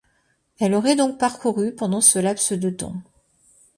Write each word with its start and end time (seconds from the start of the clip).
Elle 0.57 0.73
aurait 0.73 0.95
donc 0.95 1.19
parcouru 1.19 1.75
pendant 1.75 2.01
ce 2.01 2.17
laps 2.17 2.53
de 2.53 2.71
temps. 2.71 2.95